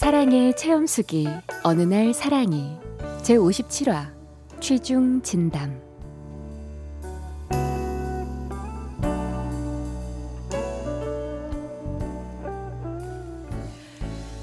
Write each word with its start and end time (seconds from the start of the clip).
사랑의 0.00 0.56
체험수기 0.56 1.28
어느 1.62 1.82
날 1.82 2.14
사랑이 2.14 2.74
제 3.22 3.34
57화 3.34 4.10
취중 4.58 5.20
진담 5.20 5.78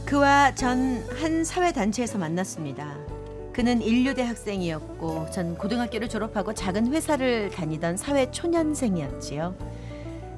그와 0.05 0.53
전 0.53 1.03
한 1.19 1.43
사회 1.43 1.73
단체에서 1.73 2.19
만났습니다. 2.19 2.95
그는 3.51 3.81
인류대 3.81 4.21
학생이었고 4.21 5.31
전 5.31 5.57
고등학교를 5.57 6.07
졸업하고 6.07 6.53
작은 6.53 6.93
회사를 6.93 7.49
다니던 7.49 7.97
사회 7.97 8.29
초년생이었지요. 8.29 9.55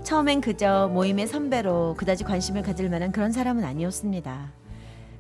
처음엔 0.06 0.40
그저 0.40 0.90
모임의 0.94 1.28
선배로 1.28 1.96
그다지 1.98 2.24
관심을 2.24 2.62
가질 2.62 2.90
만한 2.90 3.12
그런 3.12 3.34
사람은 3.34 3.66
아니었습니다. 3.66 4.59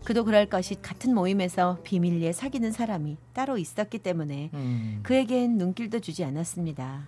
그도 0.04 0.24
그럴 0.24 0.48
것이 0.48 0.82
같은 0.82 1.14
모임에서 1.14 1.78
비밀리에 1.84 2.32
사귀는 2.32 2.72
사람이 2.72 3.18
따로 3.34 3.58
있었기 3.58 4.00
때문에 4.00 4.50
음. 4.54 5.00
그에겐 5.04 5.58
눈길도 5.58 6.00
주지 6.00 6.24
않았습니다. 6.24 7.04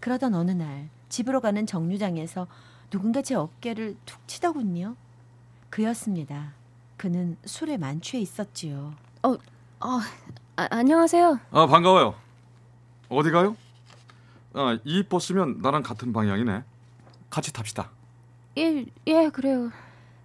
그러던 0.00 0.34
어느 0.34 0.52
날 0.52 0.88
집으로 1.08 1.40
가는 1.40 1.66
정류장에서 1.66 2.46
누군가 2.90 3.22
제 3.22 3.34
어깨를 3.34 3.96
툭 4.04 4.26
치더군요. 4.28 4.96
그였습니다. 5.70 6.52
그는 6.96 7.36
술에 7.44 7.76
만취해 7.76 8.22
있었지요. 8.22 8.94
어, 9.22 9.36
아, 9.80 10.00
안녕하세요 10.56 11.38
아 11.50 11.66
반가워요. 11.66 12.14
어디 13.08 13.30
가요? 13.30 13.56
아, 14.54 14.78
이 14.84 15.02
버스면 15.02 15.58
나랑 15.60 15.82
같은 15.82 16.12
방향이네. 16.12 16.62
같이 17.28 17.52
탑시다. 17.52 17.90
예, 18.56 18.86
예 19.06 19.28
그래요 19.28 19.70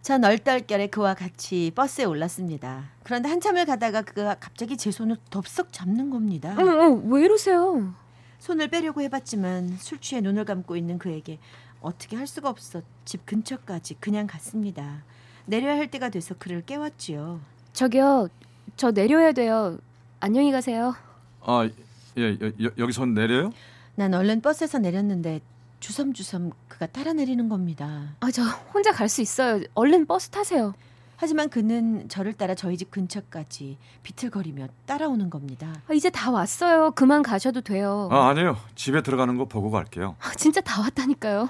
전 0.01 0.23
얼떨결에 0.23 0.87
그와 0.87 1.13
같이 1.13 1.71
버스에 1.75 2.05
올랐습니다. 2.05 2.85
그런데 3.03 3.29
한참을 3.29 3.65
가다가 3.65 4.01
그가 4.01 4.35
갑자기 4.39 4.75
제 4.75 4.89
손을 4.89 5.17
덥석 5.29 5.71
잡는 5.71 6.09
겁니다. 6.09 6.55
어, 6.57 6.61
어, 6.63 7.01
왜 7.05 7.23
이러세요 7.25 7.93
손을 8.39 8.67
빼려고 8.69 9.01
해봤지만 9.01 9.77
술 9.77 9.99
취해 9.99 10.19
눈을 10.21 10.45
감고 10.45 10.75
있는 10.75 10.97
그에게 10.97 11.37
어떻게 11.81 12.15
할 12.15 12.25
수가 12.25 12.49
없어 12.49 12.81
집 13.05 13.25
근처까지 13.27 13.95
그냥 13.99 14.25
갔습니다. 14.25 15.03
내려야 15.45 15.75
할 15.77 15.87
때가 15.91 16.09
돼서 16.09 16.33
그를 16.37 16.61
깨웠지요. 16.65 17.39
저기요 17.73 18.27
저 18.75 18.91
내려야 18.91 19.31
돼요 19.31 19.77
안녕히 20.19 20.51
가세요 20.51 20.93
아, 21.41 21.69
예, 22.17 22.37
여, 22.41 22.47
여, 22.65 22.71
여기서 22.77 23.05
내려요? 23.05 23.51
난 23.95 24.13
얼른 24.13 24.41
버스에서 24.41 24.79
내렸는데 24.79 25.41
주섬주섬 25.81 26.51
그가 26.69 26.85
따라 26.87 27.11
내리는 27.13 27.49
겁니다. 27.49 28.15
아 28.21 28.31
저 28.31 28.43
혼자 28.73 28.91
갈 28.93 29.09
수 29.09 29.21
있어요 29.21 29.61
얼른 29.73 30.05
버스 30.05 30.29
타세요 30.29 30.73
하지만 31.17 31.49
그는 31.49 32.07
저를 32.07 32.33
따라 32.33 32.55
저희 32.55 32.77
집 32.77 32.89
근처까지 32.91 33.77
비틀거리며 34.03 34.67
따라오는 34.85 35.29
겁니다. 35.29 35.73
아, 35.87 35.93
이제 35.93 36.09
다 36.09 36.31
왔어요 36.31 36.91
그만 36.91 37.21
가셔도 37.23 37.61
돼요 37.61 38.07
아, 38.11 38.29
아니에요. 38.29 38.57
집에 38.75 39.01
들어가는 39.03 39.37
거 39.37 39.45
보고 39.45 39.69
갈게요. 39.69 40.15
아, 40.19 40.31
진짜 40.35 40.61
다 40.61 40.81
왔다니까요 40.81 41.49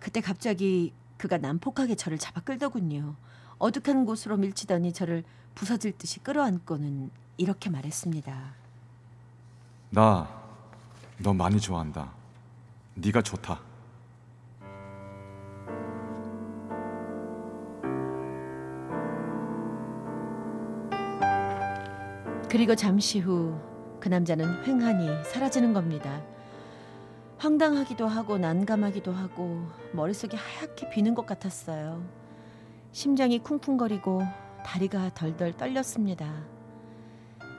그때 0.00 0.20
갑자기 0.20 0.92
그가 1.16 1.38
난폭하게 1.38 1.94
저를 1.96 2.18
잡아 2.18 2.40
끌더군요. 2.42 3.14
어둑한 3.58 4.04
곳으로 4.04 4.36
밀치더니 4.36 4.92
저를 4.92 5.24
부서질 5.56 5.98
듯이 5.98 6.20
끌어안고는 6.20 7.10
이렇게 7.38 7.70
말했습니다. 7.70 8.52
나 9.90 10.28
너 11.20 11.32
많이 11.32 11.58
좋아한다. 11.60 12.12
네가 12.94 13.22
좋다. 13.22 13.58
그리고 22.48 22.74
잠시 22.74 23.20
후 23.20 23.68
그 24.00 24.08
남자는 24.08 24.64
횡하니 24.64 25.24
사라지는 25.24 25.72
겁니다. 25.72 26.22
황당하기도 27.38 28.06
하고 28.06 28.38
난감하기도 28.38 29.12
하고 29.12 29.66
머릿속이 29.92 30.36
하얗게 30.36 30.90
비는 30.90 31.14
것 31.14 31.26
같았어요. 31.26 32.04
심장이 32.92 33.38
쿵쿵거리고 33.38 34.22
다리가 34.64 35.14
덜덜 35.14 35.56
떨렸습니다. 35.56 36.32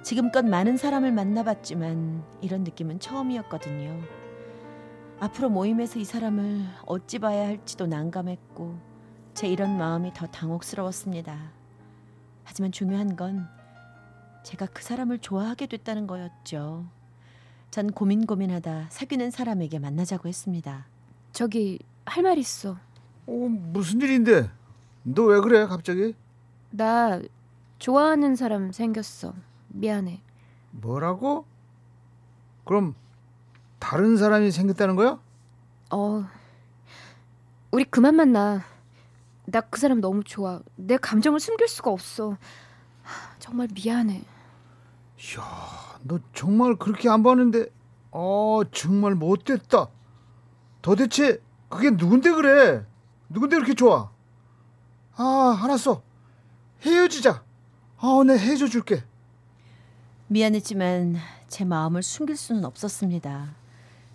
지금껏 0.03 0.45
많은 0.45 0.77
사람을 0.77 1.11
만나봤지만 1.11 2.23
이런 2.41 2.63
느낌은 2.63 3.00
처음이었거든요. 3.00 4.01
앞으로 5.19 5.50
모임에서 5.50 6.00
이 6.00 6.06
사람을 6.06 6.66
어찌 6.85 7.19
봐야 7.19 7.47
할지도 7.47 7.85
난감했고 7.85 8.79
제 9.33 9.47
이런 9.47 9.77
마음이 9.77 10.13
더 10.13 10.25
당혹스러웠습니다. 10.27 11.51
하지만 12.44 12.71
중요한 12.71 13.16
건 13.16 13.47
제가 14.44 14.67
그 14.67 14.81
사람을 14.83 15.19
좋아하게 15.19 15.67
됐다는 15.67 16.07
거였죠. 16.07 16.85
전 17.72 17.91
고민 17.91 18.25
고민하다 18.25 18.88
사귀는 18.89 19.31
사람에게 19.31 19.79
만나자고 19.79 20.27
했습니다. 20.27 20.88
저기 21.31 21.79
할 22.05 22.23
말 22.23 22.38
있어 22.39 22.77
어, 23.27 23.31
무슨 23.31 24.01
일인데? 24.01 24.50
너 25.03 25.25
왜 25.27 25.39
그래 25.41 25.66
갑자기? 25.67 26.16
나 26.72 27.22
좋아하는 27.77 28.35
사람 28.35 28.72
생겼어 28.72 29.33
미안해 29.69 30.22
뭐라고? 30.71 31.45
그럼 32.66 32.95
다른 33.77 34.17
사람이 34.17 34.51
생겼다는 34.51 34.95
거야? 34.95 35.19
어, 35.91 36.25
우리 37.71 37.83
그만 37.85 38.16
만나. 38.16 38.63
나 39.45 39.61
그 39.61 39.79
사람 39.79 40.00
너무 40.01 40.23
좋아. 40.23 40.61
내 40.75 40.97
감정을 40.97 41.39
숨길 41.39 41.67
수가 41.67 41.89
없어. 41.91 42.38
하, 43.09 43.35
정말 43.39 43.67
미안해. 43.73 44.21
이야, 44.21 45.99
너 46.03 46.19
정말 46.33 46.75
그렇게 46.75 47.09
안 47.09 47.23
봤는데, 47.23 47.67
어, 48.11 48.61
정말 48.71 49.15
못됐다. 49.15 49.87
도대체 50.81 51.41
그게 51.67 51.89
누군데 51.91 52.31
그래? 52.31 52.85
누군데 53.29 53.55
그렇게 53.57 53.73
좋아? 53.73 54.11
아, 55.15 55.59
알았어. 55.63 56.01
헤어지자. 56.85 57.43
아, 57.97 58.23
내 58.25 58.37
헤어져 58.37 58.67
줄게. 58.67 59.03
미안했지만 60.27 61.17
제 61.47 61.65
마음을 61.65 62.01
숨길 62.03 62.37
수는 62.37 62.63
없었습니다. 62.65 63.55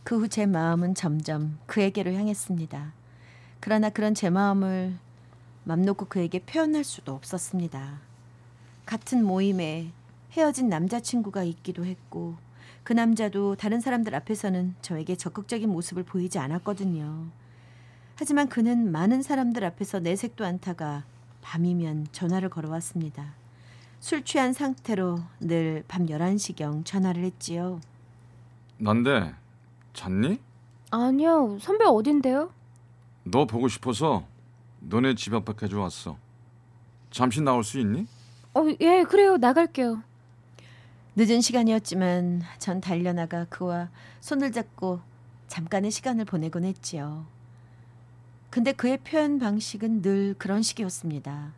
그 0.04 0.16
후 0.16 0.28
제 0.28 0.46
마음은 0.46 0.94
점점 0.94 1.58
그에게로 1.66 2.12
향했습니다. 2.12 2.92
그러나 3.60 3.88
그런 3.90 4.14
제 4.14 4.30
마음을 4.30 4.96
맘 5.64 5.82
놓고 5.82 6.06
그에게 6.06 6.38
표현할 6.40 6.84
수도 6.84 7.14
없었습니다. 7.14 8.00
같은 8.86 9.24
모임에 9.24 9.90
헤어진 10.32 10.68
남자친구가 10.68 11.44
있기도 11.44 11.84
했고 11.84 12.36
그 12.82 12.92
남자도 12.92 13.56
다른 13.56 13.80
사람들 13.80 14.14
앞에서는 14.14 14.74
저에게 14.82 15.16
적극적인 15.16 15.68
모습을 15.70 16.02
보이지 16.02 16.38
않았거든요. 16.38 17.26
하지만 18.16 18.48
그는 18.48 18.92
많은 18.92 19.22
사람들 19.22 19.64
앞에서 19.64 20.00
내색도 20.00 20.44
않다가 20.44 21.04
밤이면 21.42 22.08
전화를 22.12 22.48
걸어왔습니다. 22.50 23.34
술 24.00 24.22
취한 24.24 24.52
상태로 24.52 25.18
늘 25.40 25.82
밤 25.88 26.06
11시경 26.06 26.84
전화를 26.84 27.22
했지요. 27.24 27.80
난데 28.78 29.34
잤니? 29.94 30.40
아니요, 30.90 31.58
선배 31.60 31.84
어딘데요? 31.86 32.50
너 33.24 33.46
보고 33.46 33.66
싶어서 33.68 34.24
너네 34.80 35.14
집 35.14 35.32
앞까지 35.32 35.74
왔어. 35.74 36.18
잠시 37.10 37.40
나올 37.40 37.64
수 37.64 37.80
있니? 37.80 38.06
어, 38.54 38.60
예, 38.80 39.04
그래요. 39.04 39.36
나갈게요. 39.36 40.02
늦은 41.16 41.40
시간이었지만 41.40 42.42
전 42.58 42.80
달려나가 42.80 43.44
그와 43.46 43.88
손을 44.20 44.52
잡고 44.52 45.00
잠깐의 45.48 45.90
시간을 45.90 46.24
보내곤 46.24 46.64
했지요. 46.64 47.26
근데 48.50 48.72
그의 48.72 48.98
표현 48.98 49.38
방식은 49.38 50.02
늘 50.02 50.34
그런 50.38 50.62
식이었습니다. 50.62 51.52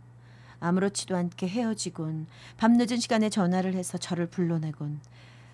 아무렇지도 0.60 1.16
않게 1.16 1.48
헤어지곤 1.48 2.26
밤늦은 2.56 2.96
시간에 2.99 3.28
전화를 3.28 3.75
해서 3.75 3.99
저를 3.99 4.26
불러내곤 4.26 5.00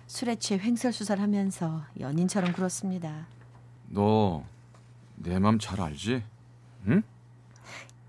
술에 0.07 0.35
취해 0.35 0.59
횡설수설 0.59 1.19
하면서 1.19 1.83
연인처럼 1.99 2.53
굴었습니다. 2.53 3.27
너 3.89 4.43
내 5.17 5.39
맘 5.39 5.59
잘 5.59 5.79
알지? 5.79 6.23
응? 6.87 7.03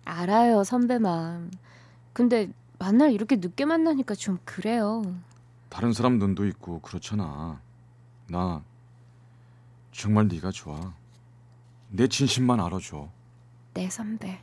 알아요, 0.04 0.64
선배 0.64 0.98
마음. 0.98 1.50
근데 2.12 2.50
만날 2.84 3.12
이렇게 3.12 3.36
늦게 3.36 3.64
만나니까 3.64 4.14
좀 4.14 4.38
그래요. 4.44 5.02
다른 5.70 5.94
사람 5.94 6.18
눈도 6.18 6.46
있고 6.48 6.80
그렇잖아. 6.82 7.58
나 8.28 8.62
정말 9.90 10.28
네가 10.28 10.50
좋아. 10.50 10.92
내 11.88 12.06
진심만 12.06 12.60
알아줘. 12.60 13.08
내 13.72 13.88
선배. 13.88 14.38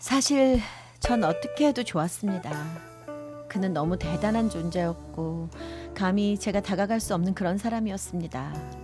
사실 0.00 0.60
전 1.00 1.24
어떻게 1.24 1.68
해도 1.68 1.82
좋았습니다. 1.82 2.52
그는 3.48 3.72
너무 3.72 3.98
대단한 3.98 4.50
존재였고 4.50 5.48
감히 5.94 6.38
제가 6.38 6.60
다가갈 6.60 7.00
수 7.00 7.14
없는 7.14 7.32
그런 7.32 7.56
사람이었습니다. 7.56 8.81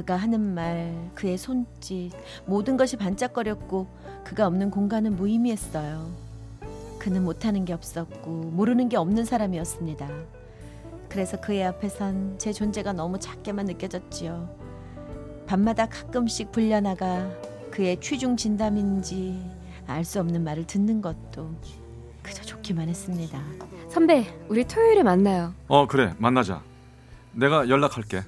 그가 0.00 0.16
하는 0.16 0.54
말, 0.54 1.10
그의 1.14 1.36
손짓, 1.36 2.12
모든 2.46 2.78
것이 2.78 2.96
반짝거렸고 2.96 3.86
그가 4.24 4.46
없는 4.46 4.70
공간은 4.70 5.14
무의미했어요. 5.14 6.10
그는 6.98 7.22
못하는 7.22 7.66
게 7.66 7.74
없었고 7.74 8.30
모르는 8.30 8.88
게 8.88 8.96
없는 8.96 9.26
사람이었습니다. 9.26 10.08
그래서 11.10 11.38
그의 11.38 11.64
앞에선 11.66 12.36
제 12.38 12.50
존재가 12.50 12.94
너무 12.94 13.18
작게만 13.18 13.66
느껴졌지요. 13.66 14.48
밤마다 15.46 15.84
가끔씩 15.86 16.50
불려나가 16.50 17.30
그의 17.70 18.00
취중 18.00 18.38
진담인지 18.38 19.38
알 19.86 20.02
수 20.06 20.18
없는 20.20 20.42
말을 20.44 20.66
듣는 20.66 21.02
것도 21.02 21.54
그저 22.22 22.42
좋기만 22.42 22.88
했습니다. 22.88 23.38
선배, 23.90 24.24
우리 24.48 24.64
토요일에 24.64 25.02
만나요. 25.02 25.52
어 25.68 25.86
그래 25.86 26.14
만나자. 26.16 26.62
내가 27.32 27.68
연락할게. 27.68 28.22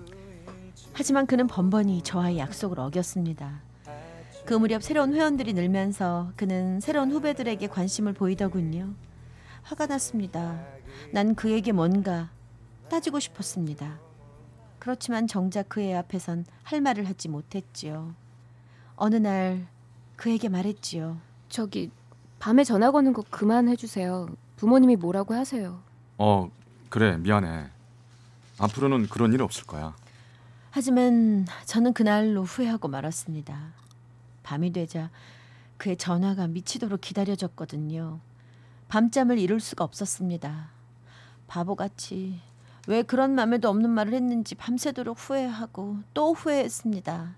하지만 0.95 1.27
그는 1.27 1.47
번번이 1.47 2.03
저와의 2.03 2.39
약속을 2.39 2.79
어겼습니다. 2.81 3.61
그 4.45 4.55
무렵 4.55 4.83
새로운 4.83 5.15
회원들이 5.15 5.53
늘면서 5.53 6.33
그는 6.37 6.81
새로운 6.81 7.11
후배들에게 7.13 7.67
관심을 7.69 8.13
보이더군요. 8.13 8.93
화가 9.63 9.87
났습니다. 9.87 10.61
난 11.13 11.35
그에게 11.35 11.73
뭔가 11.73 12.31
따지고 12.91 13.21
싶었습니다. 13.21 13.99
그렇지만 14.79 15.27
정작 15.29 15.69
그의 15.69 15.95
앞에선 15.97 16.45
할 16.65 16.81
말을 16.81 17.09
하지 17.09 17.29
못했지요. 17.29 18.15
어느 18.97 19.17
날 19.17 19.67
그에게 20.17 20.49
말했지요. 20.49 21.19
저기 21.49 21.91
밤에 22.41 22.65
전화 22.65 22.91
거는 22.91 23.13
거 23.13 23.23
그만해 23.31 23.77
주세요. 23.77 24.27
부모님이 24.57 24.97
뭐라고 24.97 25.35
하세요. 25.35 25.81
어 26.19 26.51
그래 26.91 27.17
미안해. 27.17 27.69
앞으로는 28.59 29.07
그런 29.09 29.33
일 29.33 29.43
없을 29.43 29.65
거야. 29.65 29.95
하지만 30.75 31.47
저는 31.67 31.93
그날로 31.93 32.45
후회하고 32.45 32.89
말았습니다. 32.89 33.75
밤이 34.43 34.73
되자 34.73 35.11
그의 35.77 35.99
전화가 35.99 36.47
미치도록 36.47 37.03
기다려졌거든요. 37.03 38.21
밤잠을 38.89 39.39
이룰 39.39 39.61
수가 39.61 39.85
없었습니다. 39.85 40.71
바보같이 41.47 42.41
왜 42.89 43.03
그런 43.03 43.35
맘에도 43.35 43.69
없는 43.69 43.91
말을 43.91 44.15
했는지 44.15 44.55
밤새도록 44.55 45.19
후회하고 45.19 45.99
또 46.15 46.33
후회했습니다. 46.33 47.35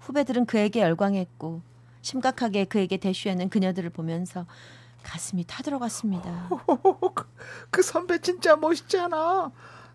후배들은 0.00 0.44
그에게 0.44 0.82
열광했고 0.82 1.62
심각하게 2.02 2.66
그에게 2.66 2.98
대쉬하는 2.98 3.48
그녀들을 3.48 3.88
보면서 3.88 4.44
가슴이 5.02 5.44
타들어갔습니다. 5.46 6.50
그, 7.14 7.24
그 7.70 7.82
선배 7.82 8.18
진짜 8.18 8.56
멋있지 8.56 8.98
않아? 8.98 9.50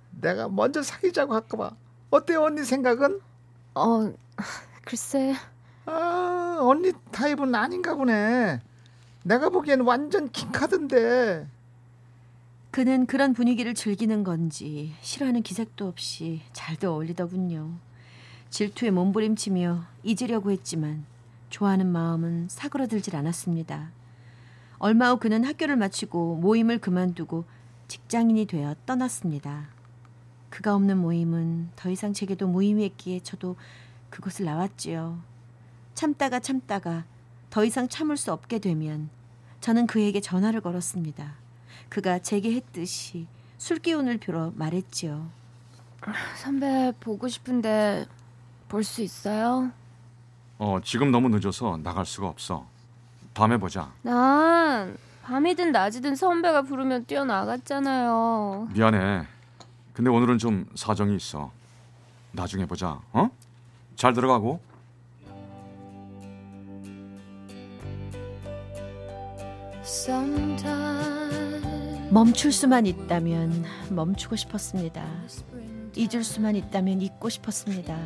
내가 0.09 0.50
먼저 0.50 0.81
사귀자고 0.81 1.36
할까봐. 1.36 1.87
어때요 2.09 2.44
언니 2.44 2.63
생각은? 2.63 3.19
어, 3.75 4.13
글쎄. 4.86 5.36
아 5.86 6.57
언니 6.62 6.92
타입은 7.12 7.54
아닌가 7.54 7.95
보네. 7.95 8.59
내가 9.24 9.50
보기엔 9.50 9.81
완전 9.81 10.30
킹카드인데. 10.30 11.48
그는 12.71 13.06
그런 13.07 13.33
분위기를 13.33 13.74
즐기는 13.74 14.24
건지 14.24 14.94
싫어하는 15.01 15.42
기색도 15.42 15.88
없이 15.88 16.42
잘도 16.54 16.92
어울리더군요. 16.94 17.71
질투에 18.50 18.92
몸부림치며 18.92 19.83
잊으려고 20.04 20.51
했지만 20.51 21.06
좋아하는 21.50 21.88
마음은 21.88 22.48
사그러들질 22.50 23.15
않았습니다. 23.15 23.92
얼마 24.80 25.12
후 25.12 25.18
그는 25.18 25.44
학교를 25.44 25.75
마치고 25.75 26.38
모임을 26.38 26.77
그만두고 26.77 27.45
직장인이 27.88 28.45
되어 28.45 28.75
떠났습니다. 28.86 29.76
그가 30.49 30.75
없는 30.75 30.97
모임은 30.97 31.69
더 31.75 31.89
이상 31.89 32.13
제게도 32.13 32.47
무의미했기에 32.47 33.19
저도 33.21 33.55
그곳을 34.09 34.45
나왔지요. 34.45 35.19
참다가 35.94 36.39
참다가 36.39 37.03
더 37.49 37.63
이상 37.65 37.88
참을 37.88 38.17
수 38.17 38.31
없게 38.31 38.59
되면 38.59 39.09
저는 39.61 39.88
그에게 39.88 40.21
전화를 40.21 40.61
걸었습니다. 40.61 41.33
그가 41.89 42.19
제게 42.19 42.53
했듯이 42.53 43.27
술 43.57 43.79
기운을 43.79 44.17
빌어 44.17 44.51
말했지요. 44.55 45.29
선배 46.41 46.94
보고 46.99 47.27
싶은데 47.27 48.05
볼 48.69 48.83
수 48.83 49.01
있어요? 49.01 49.71
어 50.59 50.79
지금 50.83 51.11
너무 51.11 51.29
늦어서 51.29 51.77
나갈 51.77 52.05
수가 52.05 52.27
없어. 52.27 52.65
밤에 53.33 53.57
보자. 53.57 53.91
난 54.01 54.97
밤이든 55.23 55.71
낮이든 55.71 56.15
선배가 56.15 56.63
부르면 56.63 57.05
뛰어나갔잖아요. 57.05 58.69
미안해. 58.73 59.27
근데 59.97 60.11
오늘은 60.11 60.38
좀 60.38 60.67
사정이 60.75 61.15
있어. 61.15 61.51
나중에 62.31 62.67
보자. 62.67 63.01
어? 63.13 63.31
잘 63.95 64.13
들어가고. 64.13 64.59
멈출 72.11 72.51
수만 72.51 72.85
있다면 72.85 73.65
멈추고 73.89 74.35
싶었습니다. 74.35 75.03
잊을 75.95 76.23
수만 76.23 76.55
있다면 76.55 77.01
잊고 77.01 77.29
싶었습니다. 77.29 77.97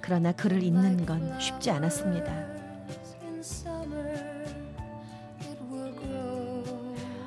그러나 0.00 0.32
그를 0.32 0.62
잊는 0.62 1.04
건 1.04 1.38
쉽지 1.38 1.70
않았습니다. 1.72 2.32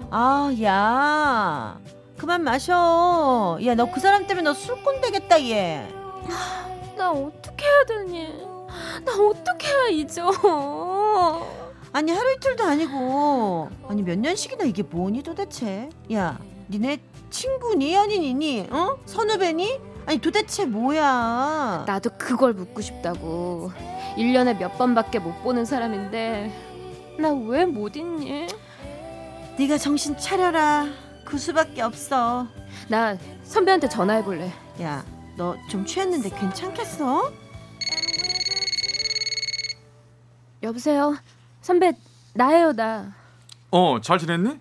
아, 0.09 0.51
야. 0.63 1.79
그만 2.17 2.43
마셔. 2.43 3.59
야, 3.63 3.75
너 3.75 3.85
그 3.85 3.99
사람 3.99 4.25
때문에 4.27 4.43
너 4.43 4.53
술꾼 4.53 5.01
되겠다, 5.01 5.41
얘. 5.43 5.87
나 6.97 7.11
어떻게 7.11 7.65
해야 7.65 7.85
되니? 7.85 8.27
나 9.05 9.13
어떻게 9.13 9.67
해야 9.67 9.87
잊어? 9.89 10.31
아니, 11.93 12.11
하루 12.11 12.33
이틀도 12.33 12.63
아니고. 12.63 13.69
아니, 13.87 14.01
몇 14.03 14.17
년씩이나 14.19 14.65
이게 14.65 14.83
뭐니 14.83 15.23
도대체? 15.23 15.89
야, 16.13 16.37
니네 16.69 16.97
친구니 17.29 17.93
연인이니? 17.93 18.67
어? 18.71 18.97
선후배니? 19.05 19.79
아니, 20.05 20.17
도대체 20.19 20.65
뭐야? 20.65 21.83
나도 21.85 22.11
그걸 22.17 22.53
묻고 22.53 22.81
싶다고. 22.81 23.71
1년에 24.17 24.57
몇 24.57 24.77
번밖에 24.77 25.19
못 25.19 25.43
보는 25.43 25.65
사람인데 25.65 26.51
나 27.19 27.29
왜 27.31 27.65
못 27.65 27.95
잊니? 27.95 28.47
네가 29.57 29.77
정신 29.77 30.17
차려라. 30.17 30.87
그 31.27 31.37
수밖에 31.37 31.81
없어. 31.81 32.47
나 32.89 33.17
선배한테 33.43 33.89
전화해 33.89 34.23
볼래. 34.23 34.51
야, 34.81 35.03
너 35.35 35.55
좀 35.69 35.85
취했는데 35.85 36.29
괜찮겠어? 36.29 37.31
여보세요. 40.63 41.15
선배 41.61 41.91
나예요, 42.33 42.71
나. 42.73 43.13
어, 43.71 43.99
잘 44.01 44.17
지냈니? 44.17 44.59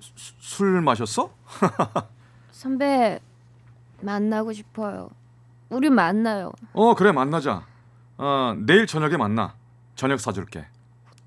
수, 0.00 0.32
술 0.40 0.80
마셨어? 0.82 1.30
선배 2.50 3.20
만나고 4.00 4.52
싶어요. 4.52 5.08
우리 5.70 5.88
만나요. 5.90 6.52
어, 6.72 6.94
그래 6.94 7.12
만나자. 7.12 7.64
어, 8.18 8.54
내일 8.58 8.86
저녁에 8.86 9.16
만나. 9.16 9.54
저녁 9.94 10.20
사줄게. 10.20 10.66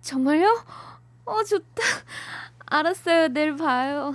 정말요? 0.01 0.63
어, 1.25 1.43
좋다. 1.43 1.81
알았어요. 2.67 3.29
내일 3.29 3.55
봐요. 3.55 4.13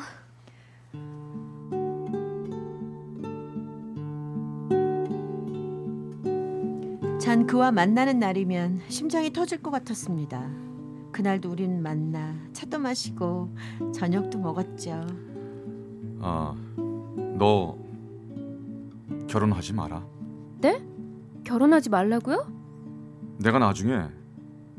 전 7.20 7.46
그와 7.46 7.70
만나는 7.70 8.18
날이면 8.18 8.80
심장이 8.88 9.32
터질 9.32 9.62
것 9.62 9.70
같았습니다. 9.70 10.50
그날도 11.12 11.50
우린 11.50 11.82
만나 11.82 12.34
차도 12.52 12.78
마시고 12.78 13.54
저녁도 13.94 14.38
먹었죠. 14.38 15.06
아, 16.20 16.54
너 17.38 17.76
결혼하지 19.28 19.74
마라. 19.74 20.04
네? 20.60 20.82
결혼하지 21.44 21.90
말라고요? 21.90 22.46
내가 23.38 23.58
나중에 23.58 24.08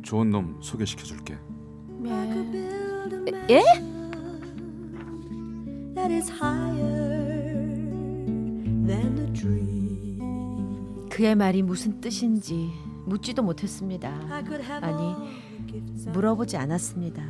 좋은 0.01 0.29
놈 0.29 0.57
소개시켜 0.61 1.03
줄게. 1.03 1.37
예? 2.05 2.80
예? 3.49 3.61
그의 11.09 11.35
말이 11.35 11.61
무슨 11.61 11.99
뜻인지 12.01 12.69
묻지도 13.05 13.43
못했습니다. 13.43 14.09
아니, 14.87 15.15
물어보지 16.11 16.57
않았습니다. 16.57 17.23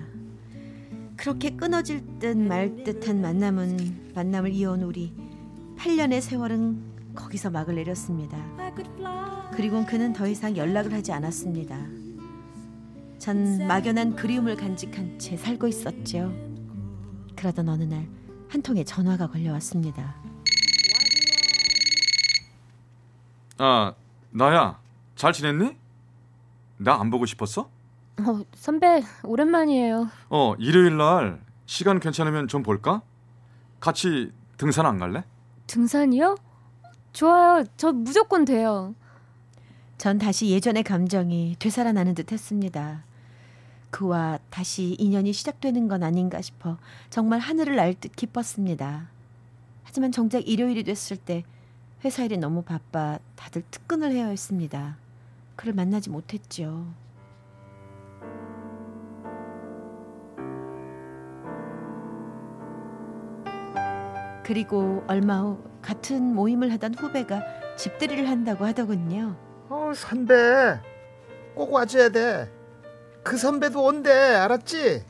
그렇게 1.17 1.51
끊어질 1.51 2.01
듯 2.19 2.35
말 2.37 2.83
듯한 2.83 3.21
만남은 3.21 4.11
만남을 4.15 4.51
이어온 4.53 4.83
우리 4.83 5.13
8년의 5.77 6.21
세월은 6.21 6.81
거기서 7.15 7.49
막을 7.49 7.75
내렸습니다. 7.75 8.37
그리고 9.53 9.85
그는 9.85 10.13
더 10.13 10.27
이상 10.27 10.55
연락을 10.55 10.93
하지 10.93 11.11
않았습니다. 11.11 11.77
전 13.21 13.67
막연한 13.67 14.15
그리움을 14.15 14.55
간직한 14.55 15.19
채 15.19 15.37
살고 15.37 15.67
있었죠. 15.67 16.33
그러던 17.35 17.69
어느 17.69 17.83
날 17.83 18.21
한 18.51 18.61
통의 18.61 18.83
전화가 18.83 19.27
걸려왔습니다. 19.27 20.13
아, 23.59 23.93
나야. 24.31 24.77
잘 25.15 25.31
지냈니? 25.31 25.77
나 26.77 26.95
안 26.99 27.09
보고 27.09 27.25
싶었어? 27.25 27.69
어, 28.19 28.41
선배 28.55 29.01
오랜만이에요. 29.23 30.09
어, 30.29 30.55
일요일 30.59 30.97
날 30.97 31.39
시간 31.65 32.01
괜찮으면 32.01 32.49
좀 32.49 32.61
볼까? 32.61 33.01
같이 33.79 34.33
등산 34.57 34.85
안 34.85 34.97
갈래? 34.97 35.23
등산이요? 35.67 36.35
좋아요. 37.13 37.63
저 37.77 37.93
무조건 37.93 38.43
돼요. 38.43 38.93
전 39.97 40.17
다시 40.17 40.49
예전의 40.49 40.83
감정이 40.83 41.55
되살아나는 41.57 42.15
듯 42.15 42.33
했습니다. 42.33 43.05
그와 43.91 44.39
다시 44.49 44.95
인연이 44.99 45.33
시작되는 45.33 45.87
건 45.87 46.01
아닌가 46.03 46.41
싶어 46.41 46.77
정말 47.09 47.39
하늘을 47.39 47.75
날 47.75 47.93
듯 47.93 48.15
기뻤습니다. 48.15 49.09
하지만 49.83 50.11
정작 50.11 50.47
일요일이 50.47 50.83
됐을 50.83 51.17
때 51.17 51.43
회사 52.03 52.23
일이 52.23 52.37
너무 52.37 52.63
바빠 52.63 53.19
다들 53.35 53.63
특근을 53.69 54.11
해야 54.11 54.27
했습니다. 54.27 54.97
그를 55.55 55.73
만나지 55.73 56.09
못했죠. 56.09 56.87
그리고 64.43 65.03
얼마 65.07 65.41
후 65.41 65.63
같은 65.81 66.33
모임을 66.35 66.71
하던 66.73 66.95
후배가 66.95 67.41
집들이를 67.77 68.27
한다고 68.29 68.65
하더군요. 68.65 69.35
어 69.69 69.91
선배 69.95 70.33
꼭 71.55 71.71
와줘야 71.71 72.09
돼. 72.09 72.60
그 73.23 73.37
선배도 73.37 73.83
온대 73.83 74.11
알았지? 74.11 75.03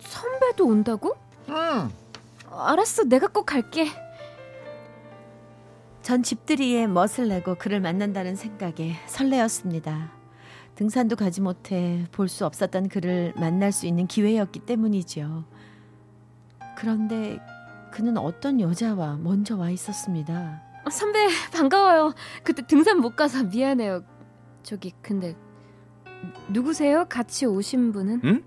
선배도 0.00 0.66
온다고? 0.66 1.16
응. 1.48 1.90
알았어. 2.50 3.04
내가 3.04 3.28
꼭 3.28 3.46
갈게. 3.46 3.86
전 6.02 6.22
집들이에 6.22 6.86
멋을 6.86 7.28
내고 7.28 7.54
그를 7.54 7.80
만난다는 7.80 8.34
생각에 8.34 8.96
설레었습니다. 9.06 10.12
등산도 10.74 11.16
가지 11.16 11.40
못해 11.42 12.06
볼 12.10 12.28
수 12.28 12.46
없었던 12.46 12.88
그를 12.88 13.34
만날 13.36 13.70
수 13.70 13.86
있는 13.86 14.06
기회였기 14.06 14.60
때문이죠. 14.60 15.44
그런데 16.76 17.38
그는 17.92 18.16
어떤 18.16 18.60
여자와 18.60 19.16
먼저 19.18 19.56
와 19.56 19.68
있었습니다. 19.70 20.62
어, 20.86 20.90
선배 20.90 21.28
반가워요. 21.52 22.14
그때 22.42 22.66
등산 22.66 22.98
못 23.00 23.14
가서 23.14 23.44
미안해요. 23.44 24.02
저기 24.62 24.94
근데 25.02 25.36
누구세요? 26.48 27.06
같이 27.08 27.46
오신 27.46 27.92
분은? 27.92 28.20
응? 28.24 28.44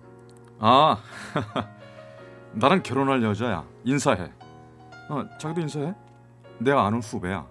아, 0.60 0.98
나랑 2.54 2.84
결혼할 2.84 3.24
여자야. 3.24 3.66
인사해. 3.84 4.32
어, 5.10 5.24
자기도 5.40 5.62
인사해. 5.62 5.94
내가 6.60 6.86
아는 6.86 7.02
후배야. 7.02 7.46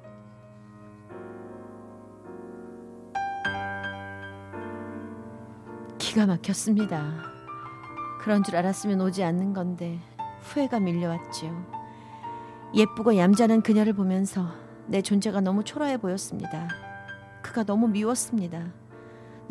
기가 5.98 6.26
막혔습니다. 6.26 7.10
그런 8.20 8.42
줄 8.42 8.56
알았으면 8.56 9.00
오지 9.00 9.24
않는 9.24 9.52
건데 9.52 9.98
후회가 10.40 10.80
밀려왔죠. 10.80 11.46
예쁘고 12.74 13.16
얌전한 13.16 13.62
그녀를 13.62 13.92
보면서 13.92 14.46
내 14.86 15.02
존재가 15.02 15.40
너무 15.40 15.64
초라해 15.64 15.96
보였습니다. 15.98 16.68
그가 17.42 17.64
너무 17.64 17.88
미웠습니다. 17.88 18.62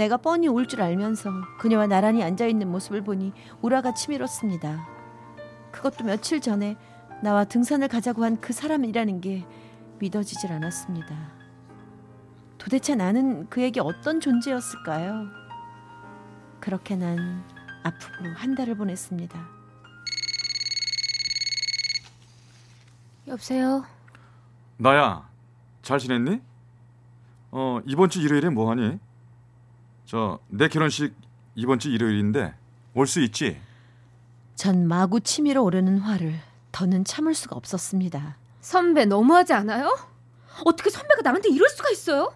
내가 0.01 0.17
뻔히 0.17 0.47
울줄 0.47 0.81
알면서 0.81 1.29
그녀와 1.59 1.85
나란히 1.85 2.23
앉아 2.23 2.47
있는 2.47 2.71
모습을 2.71 3.03
보니 3.03 3.33
우라가 3.61 3.93
치밀었습니다. 3.93 4.89
그것도 5.71 6.05
며칠 6.05 6.41
전에 6.41 6.75
나와 7.21 7.43
등산을 7.43 7.87
가자고 7.87 8.23
한 8.25 8.41
그 8.41 8.51
사람이라는 8.51 9.21
게 9.21 9.45
믿어지질 9.99 10.51
않았습니다. 10.53 11.15
도대체 12.57 12.95
나는 12.95 13.47
그에게 13.47 13.79
어떤 13.79 14.19
존재였을까요? 14.19 15.27
그렇게 16.59 16.95
난 16.95 17.43
아프고 17.83 18.27
한 18.35 18.55
달을 18.55 18.73
보냈습니다. 18.77 19.39
여보세요. 23.27 23.85
나야. 24.77 25.29
잘 25.83 25.99
지냈니? 25.99 26.41
어, 27.51 27.79
이번 27.85 28.09
주 28.09 28.19
일요일에 28.19 28.49
뭐 28.49 28.71
하니? 28.71 28.99
저 30.11 30.39
내 30.49 30.67
결혼식 30.67 31.13
이번 31.55 31.79
주 31.79 31.89
일요일인데 31.89 32.53
올 32.95 33.07
수 33.07 33.21
있지? 33.21 33.61
전 34.55 34.85
마구 34.85 35.21
치밀어 35.21 35.61
오르는 35.61 35.99
화를 35.99 36.33
더는 36.73 37.05
참을 37.05 37.33
수가 37.33 37.55
없었습니다. 37.55 38.35
선배 38.59 39.05
너무하지 39.05 39.53
않아요? 39.53 39.97
어떻게 40.65 40.89
선배가 40.89 41.21
나한테 41.23 41.47
이럴 41.49 41.69
수가 41.69 41.89
있어요? 41.91 42.33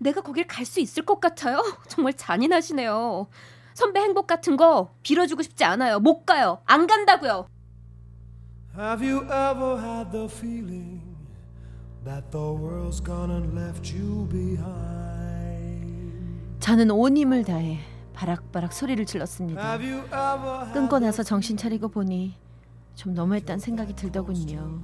내가 0.00 0.22
거길 0.22 0.46
갈 0.46 0.64
수 0.64 0.80
있을 0.80 1.04
것 1.04 1.20
같아요? 1.20 1.62
정말 1.88 2.14
잔인하시네요. 2.14 3.26
선배 3.74 4.00
행복 4.00 4.26
같은 4.26 4.56
거 4.56 4.94
빌어주고 5.02 5.42
싶지 5.42 5.62
않아요. 5.64 5.98
못 6.00 6.24
가요. 6.24 6.62
안 6.64 6.86
간다고요. 6.86 7.46
Have 8.78 9.06
you 9.06 9.24
ever 9.24 9.76
had 9.78 10.10
the 10.10 10.24
feeling 10.26 11.02
that 12.02 12.30
the 12.30 12.40
world's 12.42 13.04
gone 13.04 13.30
and 13.30 13.54
left 13.54 13.94
you 13.94 14.26
behind? 14.30 15.29
저는 16.60 16.90
온 16.90 17.16
힘을 17.16 17.44
다해 17.44 17.80
바락바락 18.14 18.72
소리를 18.72 19.04
질렀습니다. 19.06 19.78
끊고 20.72 20.98
나서 20.98 21.22
정신 21.22 21.56
차리고 21.56 21.88
보니 21.88 22.34
좀 22.94 23.14
너무했다는 23.14 23.58
생각이 23.60 23.94
들더군요. 23.96 24.80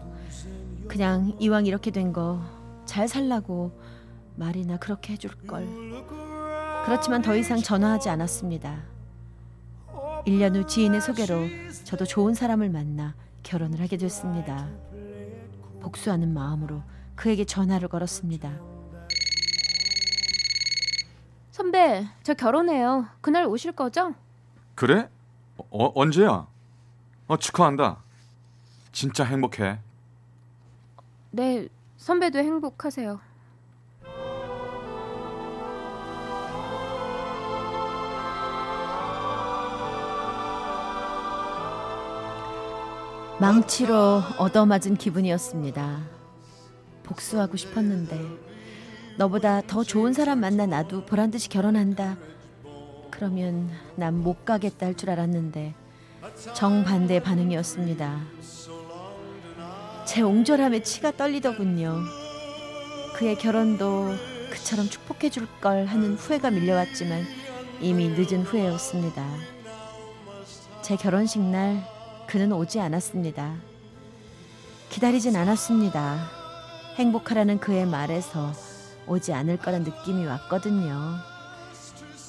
그냥 0.88 1.34
이왕 1.38 1.66
이렇게 1.66 1.90
된 1.90 2.12
거 2.12 2.40
잘 2.86 3.08
살라고 3.08 3.72
말이나 4.36 4.76
그렇게 4.76 5.14
해줄 5.14 5.32
걸. 5.46 5.66
그렇지만 6.84 7.20
더 7.20 7.34
이상 7.34 7.58
전화하지 7.60 8.08
않았습니다. 8.10 8.84
1년 10.24 10.54
후 10.54 10.66
지인의 10.68 11.00
소개로 11.00 11.48
저도 11.82 12.04
좋은 12.04 12.32
사람을 12.34 12.70
만나 12.70 13.14
결혼을 13.42 13.80
하게 13.80 13.96
됐습니다. 13.96 14.68
복수하는 15.80 16.32
마음으로 16.32 16.82
그에게 17.16 17.44
전화를 17.44 17.88
걸었습니다. 17.88 18.52
선배, 21.76 22.08
저 22.22 22.32
결혼해요. 22.32 23.06
그날 23.20 23.44
오실 23.44 23.72
거죠? 23.72 24.14
그래? 24.74 25.10
어, 25.58 25.92
언제야? 25.94 26.46
어, 27.26 27.36
축하한다. 27.36 27.98
진짜 28.92 29.24
행복해. 29.24 29.78
네, 31.32 31.68
선배도 31.98 32.38
행복하세요. 32.38 33.20
망치로 43.38 44.22
얻어맞은 44.38 44.96
기분이었습니다. 44.96 45.98
복수하고 47.02 47.58
싶었는데 47.58 48.45
너보다 49.16 49.62
더 49.66 49.82
좋은 49.82 50.12
사람 50.12 50.40
만나 50.40 50.66
나도 50.66 51.04
보란 51.06 51.30
듯이 51.30 51.48
결혼한다. 51.48 52.16
그러면 53.10 53.70
난 53.96 54.14
못 54.14 54.44
가겠다 54.44 54.86
할 54.86 54.94
줄 54.94 55.10
알았는데 55.10 55.74
정반대 56.54 57.22
반응이었습니다. 57.22 58.20
제 60.06 60.22
옹졸함에 60.22 60.82
치가 60.82 61.10
떨리더군요. 61.12 61.98
그의 63.16 63.36
결혼도 63.38 64.10
그처럼 64.50 64.86
축복해 64.88 65.30
줄 65.30 65.46
걸 65.60 65.86
하는 65.86 66.14
후회가 66.14 66.50
밀려왔지만 66.50 67.24
이미 67.80 68.08
늦은 68.08 68.42
후회였습니다. 68.42 69.26
제 70.82 70.96
결혼식 70.96 71.40
날 71.40 71.82
그는 72.26 72.52
오지 72.52 72.80
않았습니다. 72.80 73.54
기다리진 74.90 75.36
않았습니다. 75.36 76.28
행복하라는 76.96 77.58
그의 77.58 77.86
말에서 77.86 78.52
오지 79.06 79.32
않을 79.32 79.58
거란 79.58 79.82
느낌이 79.82 80.26
왔거든요. 80.26 81.16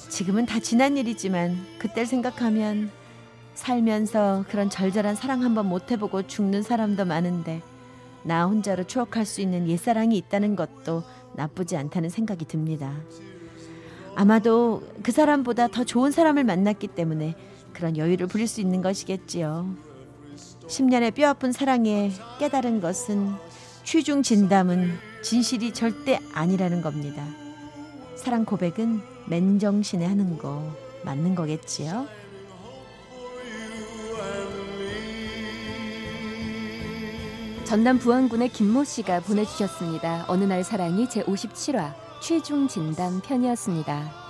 지금은 0.08 0.46
다 0.46 0.58
지난 0.58 0.96
일이지만 0.96 1.58
그때를 1.78 2.06
생각하면 2.06 2.90
살면서 3.54 4.44
그런 4.48 4.70
절절한 4.70 5.16
사랑 5.16 5.42
한번 5.42 5.66
못 5.66 5.90
해보고 5.90 6.26
죽는 6.26 6.62
사람도 6.62 7.04
많은데 7.04 7.62
나 8.22 8.46
혼자로 8.46 8.84
추억할 8.84 9.24
수 9.24 9.40
있는 9.40 9.68
옛사랑이 9.68 10.16
있다는 10.16 10.56
것도 10.56 11.02
나쁘지 11.34 11.76
않다는 11.76 12.08
생각이 12.08 12.44
듭니다. 12.46 12.94
아마도 14.14 14.82
그 15.02 15.12
사람보다 15.12 15.68
더 15.68 15.84
좋은 15.84 16.10
사람을 16.10 16.44
만났기 16.44 16.88
때문에 16.88 17.36
그런 17.72 17.96
여유를 17.96 18.26
부릴 18.26 18.48
수 18.48 18.60
있는 18.60 18.82
것이겠지요. 18.82 19.68
10년의 20.66 21.14
뼈아픈 21.14 21.52
사랑에 21.52 22.12
깨달은 22.38 22.80
것은 22.80 23.32
취중 23.84 24.22
진담은 24.22 24.92
진실이 25.28 25.74
절대 25.74 26.18
아니라는 26.32 26.80
겁니다. 26.80 27.22
사랑 28.16 28.46
고백은 28.46 29.02
맨정신에 29.26 30.06
하는 30.06 30.38
거 30.38 30.74
맞는 31.04 31.34
거겠지요. 31.34 32.06
전남 37.66 37.98
부안군의 37.98 38.48
김모 38.48 38.84
씨가 38.84 39.20
보내주셨습니다. 39.20 40.24
어느 40.28 40.44
날 40.44 40.64
사랑이 40.64 41.10
제 41.10 41.22
57화 41.24 41.92
최중 42.22 42.66
진담 42.66 43.20
편이었습니다. 43.20 44.27